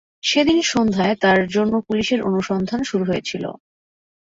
সেদিন 0.23 0.59
সন্ধ্যায় 0.71 1.15
তার 1.15 1.39
জন্য 1.47 1.73
পুলিশের 1.87 2.19
অনুসন্ধান 2.21 2.79
শুরু 2.83 3.03
হয়েছিল। 3.05 3.43